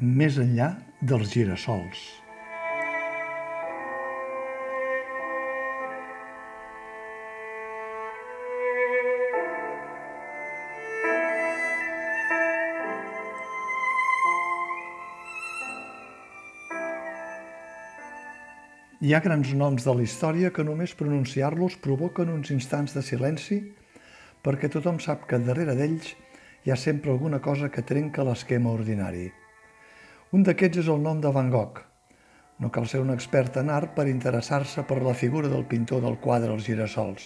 més 0.00 0.38
enllà 0.40 0.70
dels 1.04 1.28
gira-sols. 1.28 1.98
Hi 19.00 19.12
ha 19.12 19.20
grans 19.20 19.52
noms 19.56 19.84
de 19.84 19.92
la 19.96 20.02
història 20.04 20.50
que 20.52 20.64
només 20.64 20.96
pronunciar-los 20.96 21.76
provoquen 21.84 22.32
uns 22.32 22.52
instants 22.52 22.96
de 22.96 23.04
silenci 23.04 23.60
perquè 24.44 24.72
tothom 24.72 25.00
sap 25.00 25.28
que 25.28 25.40
darrere 25.44 25.76
d'ells 25.76 26.14
hi 26.64 26.72
ha 26.72 26.76
sempre 26.76 27.12
alguna 27.12 27.40
cosa 27.40 27.68
que 27.68 27.84
trenca 27.84 28.24
l'esquema 28.24 28.72
ordinari. 28.72 29.28
Un 30.30 30.44
d'aquests 30.46 30.84
és 30.84 30.88
el 30.92 31.00
nom 31.02 31.18
de 31.18 31.30
Van 31.34 31.48
Gogh. 31.50 31.80
No 32.62 32.68
cal 32.70 32.84
ser 32.86 33.00
un 33.02 33.08
expert 33.10 33.56
en 33.58 33.70
art 33.74 33.96
per 33.96 34.04
interessar-se 34.06 34.84
per 34.86 35.00
la 35.02 35.14
figura 35.22 35.48
del 35.50 35.64
pintor 35.66 36.04
del 36.04 36.20
quadre 36.22 36.52
Els 36.54 36.68
girassols. 36.68 37.24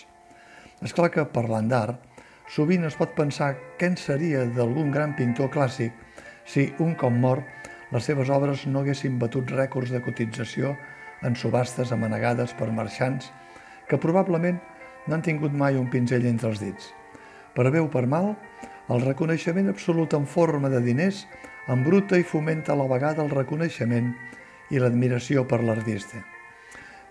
És 0.81 0.97
clar 0.97 1.11
que, 1.13 1.27
parlant 1.35 1.69
d'art, 1.69 2.01
sovint 2.55 2.89
es 2.89 2.97
pot 2.97 3.13
pensar 3.19 3.51
què 3.77 3.93
en 3.93 4.01
seria 4.01 4.47
d'algun 4.57 4.89
gran 4.97 5.13
pintor 5.21 5.53
clàssic 5.53 5.93
si, 6.49 6.71
un 6.81 6.97
cop 6.97 7.13
mort, 7.13 7.45
les 7.93 8.09
seves 8.09 8.33
obres 8.33 8.65
no 8.73 8.81
haguessin 8.81 9.21
batut 9.21 9.53
rècords 9.53 9.93
de 9.93 10.01
cotització 10.01 10.73
en 11.29 11.37
subhastes 11.37 11.93
amanegades 11.93 12.57
per 12.57 12.73
marxants 12.73 13.29
que 13.85 14.01
probablement 14.01 14.63
no 15.05 15.19
han 15.19 15.29
tingut 15.29 15.53
mai 15.53 15.77
un 15.77 15.93
pinzell 15.93 16.25
entre 16.25 16.55
els 16.55 16.65
dits. 16.65 16.95
Per 17.53 17.69
bé 17.69 17.85
o 17.85 17.93
per 17.93 18.09
mal, 18.09 18.33
el 18.89 19.05
reconeixement 19.05 19.69
absolut 19.69 20.17
en 20.17 20.25
forma 20.25 20.73
de 20.73 20.81
diners 20.81 21.27
embruta 21.69 22.19
i 22.19 22.27
fomenta 22.27 22.73
a 22.73 22.79
la 22.79 22.89
vegada 22.91 23.23
el 23.25 23.33
reconeixement 23.33 24.13
i 24.71 24.81
l'admiració 24.81 25.45
per 25.49 25.63
l'artista. 25.63 26.21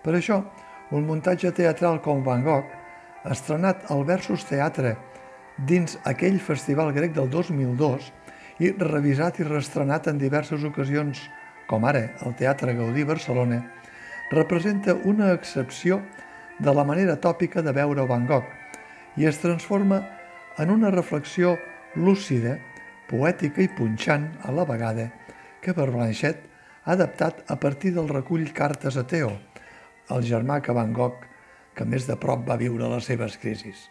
Per 0.04 0.14
això, 0.14 0.42
un 0.92 1.06
muntatge 1.08 1.50
teatral 1.56 2.00
com 2.04 2.22
Van 2.22 2.44
Gogh, 2.44 2.68
estrenat 3.24 3.90
al 3.90 4.04
Versus 4.04 4.44
Teatre 4.44 4.94
dins 5.56 5.96
aquell 6.04 6.38
festival 6.42 6.92
grec 6.92 7.14
del 7.14 7.30
2002 7.30 8.10
i 8.62 8.70
revisat 8.78 9.40
i 9.40 9.46
reestrenat 9.48 10.08
en 10.10 10.18
diverses 10.18 10.64
ocasions, 10.66 11.22
com 11.66 11.86
ara 11.88 12.10
al 12.26 12.34
Teatre 12.38 12.74
Gaudí 12.76 13.04
Barcelona, 13.08 13.62
representa 14.30 14.94
una 14.94 15.32
excepció 15.32 16.02
de 16.58 16.74
la 16.74 16.84
manera 16.84 17.16
tòpica 17.16 17.62
de 17.62 17.72
veure 17.72 18.06
Van 18.06 18.26
Gogh 18.26 18.46
i 19.16 19.26
es 19.26 19.40
transforma 19.40 20.02
en 20.58 20.70
una 20.70 20.90
reflexió 20.90 21.56
lúcida, 21.94 22.58
poètica 23.08 23.62
i 23.62 23.70
punxant 23.70 24.30
a 24.42 24.52
la 24.52 24.64
vegada 24.68 25.10
que 25.64 25.72
Blanchett 25.72 26.44
ha 26.84 26.92
adaptat 26.92 27.44
a 27.48 27.56
partir 27.56 27.94
del 27.94 28.08
recull 28.08 28.50
Cartes 28.52 28.96
a 28.96 29.04
Teo, 29.08 29.30
el 30.10 30.22
germà 30.22 30.60
que 30.60 30.72
Van 30.76 30.92
Gogh, 30.92 31.24
que 31.74 31.84
més 31.84 32.06
de 32.06 32.16
prop 32.20 32.44
va 32.48 32.60
viure 32.60 32.88
les 32.88 33.04
seves 33.08 33.38
crisis. 33.40 33.88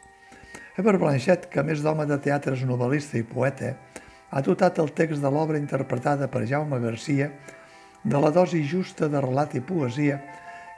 Eber 0.77 0.97
Blanchett, 0.97 1.49
que 1.49 1.63
més 1.65 1.81
d'home 1.81 2.05
de 2.09 2.19
teatre 2.21 2.53
és 2.53 2.65
novel·lista 2.65 3.17
i 3.17 3.25
poeta, 3.25 3.75
ha 4.29 4.41
dotat 4.41 4.79
el 4.81 4.93
text 4.97 5.21
de 5.21 5.29
l'obra 5.29 5.59
interpretada 5.61 6.27
per 6.27 6.47
Jaume 6.49 6.79
Garcia 6.81 7.29
de 8.03 8.19
la 8.21 8.31
dosi 8.33 8.63
justa 8.65 9.09
de 9.09 9.21
relat 9.21 9.53
i 9.55 9.61
poesia 9.61 10.19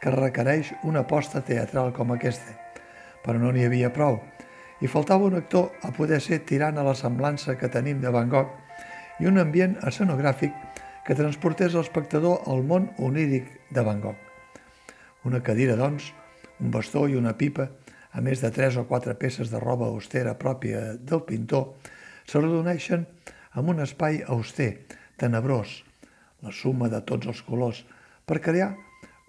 que 0.01 0.11
requereix 0.11 0.73
una 0.83 1.05
aposta 1.05 1.41
teatral 1.41 1.93
com 1.95 2.11
aquesta. 2.11 2.55
Però 3.23 3.39
no 3.39 3.51
n'hi 3.51 3.63
havia 3.65 3.91
prou, 3.95 4.19
i 4.85 4.87
faltava 4.87 5.25
un 5.25 5.33
actor 5.33 5.71
a 5.81 5.89
poder 5.95 6.19
ser 6.21 6.43
tirant 6.45 6.77
a 6.77 6.83
la 6.85 6.93
semblança 6.93 7.55
que 7.57 7.71
tenim 7.73 8.03
de 8.03 8.11
Van 8.13 8.29
Gogh 8.29 8.51
i 9.23 9.25
un 9.25 9.41
ambient 9.41 9.79
escenogràfic 9.89 10.53
que 11.07 11.17
transportés 11.17 11.73
l'espectador 11.73 12.43
al 12.51 12.61
món 12.69 12.91
oníric 13.01 13.49
de 13.73 13.81
Van 13.87 14.03
Gogh. 14.03 14.19
Una 15.25 15.41
cadira, 15.41 15.77
doncs, 15.79 16.11
un 16.61 16.69
bastó 16.75 17.07
i 17.09 17.17
una 17.17 17.33
pipa, 17.33 17.69
a 18.13 18.21
més 18.21 18.45
de 18.45 18.51
tres 18.53 18.77
o 18.77 18.85
quatre 18.85 19.15
peces 19.17 19.49
de 19.49 19.61
roba 19.63 19.89
austera 19.89 20.37
pròpia 20.37 20.93
del 21.01 21.25
pintor, 21.25 21.71
se 22.29 22.41
redoneixen 22.41 23.07
amb 23.57 23.73
un 23.73 23.81
espai 23.81 24.21
auster, 24.37 24.71
tenebrós, 25.17 25.79
la 26.45 26.53
suma 26.53 26.91
de 26.93 27.01
tots 27.01 27.31
els 27.31 27.41
colors, 27.47 27.85
per 28.25 28.37
crear 28.37 28.75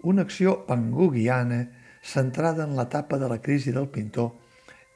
una 0.03 0.27
acció 0.27 0.59
pangugiana 0.69 1.63
centrada 2.03 2.67
en 2.67 2.77
l'etapa 2.77 3.17
de 3.17 3.31
la 3.31 3.41
crisi 3.41 3.73
del 3.73 3.89
pintor 3.89 4.35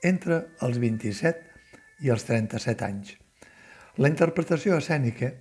entre 0.04 0.42
els 0.66 0.80
27 0.82 2.06
i 2.06 2.12
els 2.14 2.26
37 2.26 2.86
anys. 2.86 3.16
La 3.98 4.10
interpretació 4.10 4.78
escènica, 4.80 5.32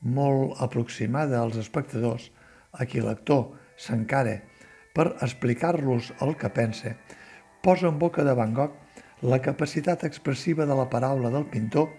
molt 0.00 0.60
aproximada 0.64 1.40
als 1.40 1.58
espectadors, 1.60 2.30
a 2.72 2.86
qui 2.86 3.02
l'actor 3.02 3.56
s'encara 3.76 4.38
per 4.94 5.16
explicar-los 5.22 6.12
el 6.24 6.36
que 6.38 6.50
pensa, 6.54 6.96
posa 7.62 7.88
en 7.88 7.98
boca 7.98 8.24
de 8.24 8.34
Van 8.34 8.54
Gogh 8.54 8.74
la 9.22 9.40
capacitat 9.44 10.04
expressiva 10.08 10.66
de 10.66 10.74
la 10.74 10.88
paraula 10.90 11.30
del 11.30 11.46
pintor 11.46 11.90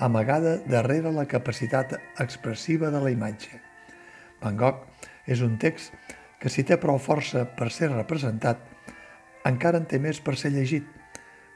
amagada 0.00 0.56
darrere 0.70 1.12
la 1.12 1.26
capacitat 1.26 1.96
expressiva 2.18 2.90
de 2.90 3.00
la 3.02 3.10
imatge. 3.10 3.60
Van 4.40 4.56
Gogh 4.56 4.86
és 5.26 5.42
un 5.44 5.58
text 5.58 5.92
que 6.40 6.48
si 6.48 6.64
té 6.64 6.78
prou 6.80 6.96
força 6.98 7.44
per 7.58 7.68
ser 7.74 7.90
representat, 7.92 8.62
encara 9.44 9.80
en 9.80 9.86
té 9.90 9.98
més 10.00 10.22
per 10.24 10.38
ser 10.40 10.54
llegit. 10.54 10.86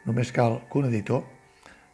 Només 0.04 0.32
cal 0.37 0.60
que 0.70 0.81
un 0.81 0.91
editor, 0.91 1.25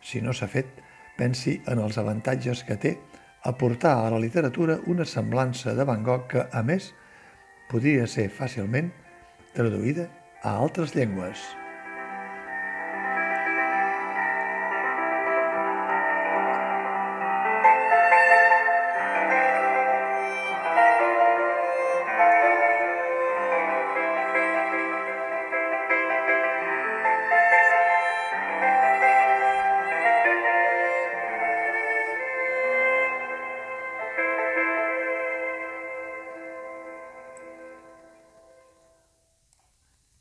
si 0.02 0.22
no 0.24 0.34
s'ha 0.34 0.48
fet, 0.50 0.80
pensi 1.18 1.60
en 1.70 1.82
els 1.82 1.98
avantatges 2.00 2.64
que 2.66 2.78
té 2.80 2.96
aportar 3.44 3.94
a 4.00 4.10
la 4.10 4.20
literatura 4.22 4.80
una 4.86 5.06
semblança 5.06 5.74
de 5.74 5.86
Van 5.86 6.04
Gogh 6.04 6.26
que, 6.32 6.46
a 6.50 6.62
més, 6.66 6.92
podria 7.70 8.08
ser 8.10 8.28
fàcilment 8.34 8.90
traduïda 9.54 10.10
a 10.42 10.56
altres 10.56 10.96
llengües. 10.96 11.59